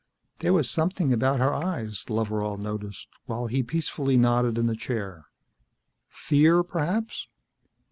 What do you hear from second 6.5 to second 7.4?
perhaps.